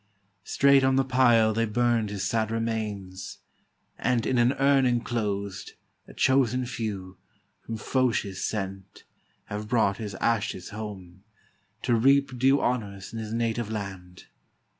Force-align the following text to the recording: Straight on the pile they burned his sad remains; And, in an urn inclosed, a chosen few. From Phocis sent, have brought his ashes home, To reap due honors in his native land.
Straight 0.43 0.83
on 0.83 0.95
the 0.95 1.03
pile 1.05 1.53
they 1.53 1.65
burned 1.67 2.09
his 2.09 2.23
sad 2.23 2.49
remains; 2.49 3.37
And, 3.99 4.25
in 4.25 4.39
an 4.39 4.53
urn 4.53 4.87
inclosed, 4.87 5.73
a 6.07 6.13
chosen 6.15 6.65
few. 6.65 7.19
From 7.67 7.77
Phocis 7.77 8.43
sent, 8.43 9.03
have 9.45 9.67
brought 9.67 9.97
his 9.97 10.15
ashes 10.15 10.69
home, 10.69 11.23
To 11.83 11.93
reap 11.93 12.35
due 12.39 12.59
honors 12.61 13.13
in 13.13 13.19
his 13.19 13.31
native 13.31 13.69
land. 13.69 14.25